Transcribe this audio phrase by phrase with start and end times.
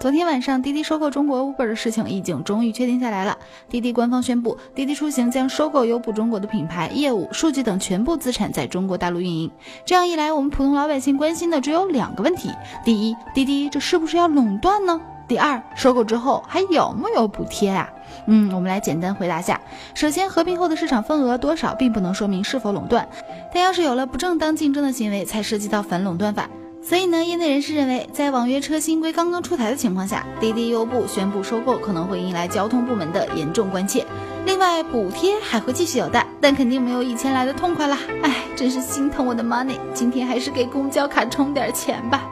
[0.00, 3.36] 昨天晚上滴滴收购中国 Uber 的事情已经终于确定下来了。
[3.68, 9.50] 滴滴官方宣布，滴滴出行将收购优步中国的品牌、业务、数据等全部资产，在中国大陆运营。
[9.84, 12.48] 这样一来，我们普通老百姓关心的只有两个问题：
[12.84, 15.00] 第一，滴滴这是不是要垄断呢？
[15.26, 17.90] 第二，收购之后还有没有补贴啊？
[18.28, 19.60] 嗯，我们来简单回答下。
[19.94, 23.06] 首先，合并后的市场份额多少并不能说明是否垄断，
[23.52, 26.48] 但要是有了不正当竞争的行为，才涉及到反垄断法。
[26.88, 34.06] 所以呢，业内人士认为，在网约车新规刚刚出台的情况下，滴滴优步宣布收购可能会迎来交通部门的严重关切。
[34.46, 37.98] 另外，补贴还会继续有的，但肯定没有以前来的痛快啦。
[38.24, 42.24] 哎，真是心疼我的 money，今天还是给公交卡充点钱吧。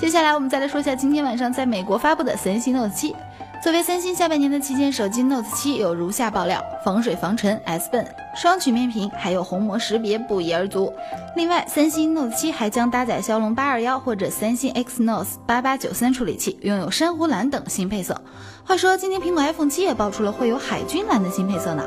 [0.00, 3.14] 接下来我们再来说一下今天晚上在美国发布的三星 Note 7。
[3.62, 8.04] 作为三星下半年的旗舰手机，Note 7有如下爆料：防水防尘、S Pen、
[8.34, 10.92] 双曲面屏，还有虹膜识别不一而足。
[11.36, 18.20] 另外，三星 Note 7还将搭载骁龙八二幺或者三星 Exynos 八八九三处理器，拥有珊瑚蓝等新配色。
[18.64, 21.84] 话说，今天苹果 iPhone 7也爆出了会有海军蓝的新配色呢。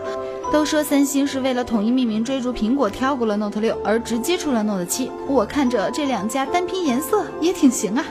[0.54, 5.10] 都说三星是为了统一命名，追逐苹果，跳过了 Note 6，而直接出了 Note 7。
[5.28, 8.06] 我看着这两家单拼颜色也挺行啊。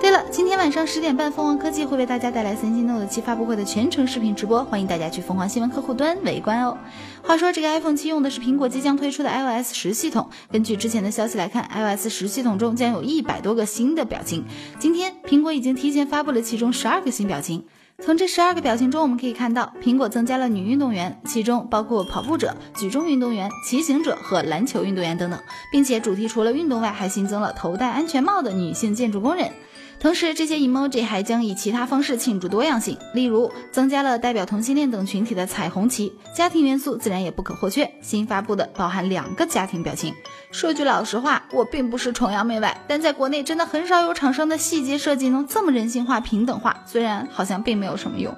[0.00, 6.76] 对了，今天晚上十点半，凤凰科技会为大家带来三星 Note 7发布会的全程视频直播，欢迎大家去凤凰新闻客户端围观哦。
[7.22, 10.28] 话说，这个 iPhone 7用的是苹果即将推出的 iOS 十系统。
[10.52, 14.44] 根据之前的消息来看，iOS 十系统中将有一百多个新的表情。
[14.78, 17.64] 今天，苹果已经提前发布了其中十二个新表情。
[18.02, 29.52] 从这十二个表情中，我们可以看到，苹果增加了女运动员，其中包括跑步者、举重运动员、骑行者和篮球运动员等等，并且主题除了运动外，还新增了头戴安全帽的女性建筑工人。
[30.00, 36.12] 同时，这些 emoji 还将以其他方式庆祝多样性，例如增加了代表同性恋等群体的彩虹旗。
[36.36, 40.14] 家庭元素自然也不可或缺，新发布的包含两个家庭表情。
[40.50, 48.36] 说句老实话，我并不是崇洋媚外，但在国内真的很少有厂商的细节设计能这么人性化、平等化，虽然好像并没有什么用。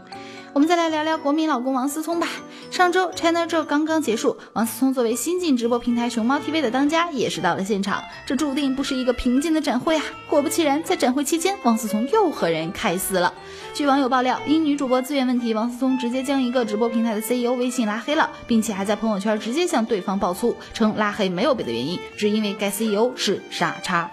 [0.56, 2.26] 我们再来聊聊国民老公王思聪吧。
[2.70, 8.02] 上周 China Joy 刚刚结束，王思聪作为新晋直播平台熊猫 TV 的当家，也是到了现场。
[8.24, 10.02] 这注定不是一个平静的展会啊！
[10.30, 13.34] 果不其然，在展会期间，王思聪又和人开撕了。
[13.74, 24.10] 据网友爆料，因女主播资源问题，王思聪直接将一个直播平台的 CEO 微信拉黑了，并且还在朋友圈直接向对方爆粗，称拉黑没有别的原因，只因为该 CEO 是傻叉。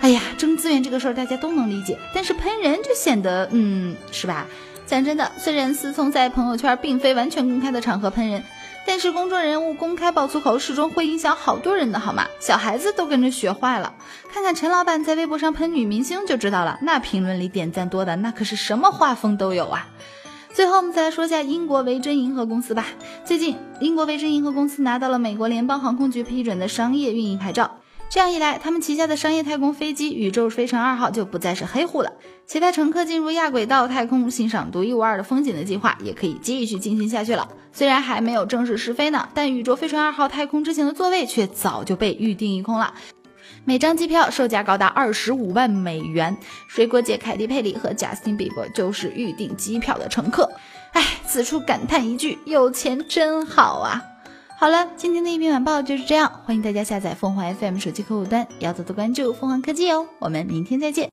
[0.00, 4.48] 哎呀，争资源这个事儿大家都能理解，但是喷人就显得，嗯，是吧？
[4.86, 8.42] 讲真的，虽然思聪在朋友圈并非完全公开的场合喷人，
[8.86, 12.26] 但是公众人物公开爆粗口，始终会影响好多人的好吗？
[12.38, 13.94] 小孩子都跟着学坏了。
[14.32, 19.88] 看看陈老板在微博上喷女明星就知道了，那评论里点赞多的那可是什么画风都有啊。
[20.52, 22.86] 最后我们再来说一下英国维珍银河公司吧。
[23.24, 27.78] 最近，英国维珍银河公司拿到了美国联邦航空局批准的商业运营牌照。
[28.10, 32.12] 这样一来，他们旗下的商业太空飞机“宇宙飞船二号”就不再是黑户了。
[32.46, 37.48] 携带乘客进入亚轨道太空，欣赏独一无二的风景的计划也可以继续进行下去了。
[37.72, 42.94] 虽然还没有正式试飞呢，但“宇宙飞船二号”太空之行的座位却早就被预定一空了。
[43.64, 46.36] 每张机票售价高达二十五万美元。
[46.68, 50.48] 水果姐凯蒂佩里和贾斯汀比伯就是预订机票的乘客。
[50.92, 54.00] 哎，此处感叹一句：有钱真好啊！
[54.56, 56.40] 好了，今天的一篇晚报就是这样。
[56.44, 60.06] 欢迎大家下载凤凰 FM 手机客户端，要多多关注凤凰科技哦。
[60.20, 61.02] 我们明天再见。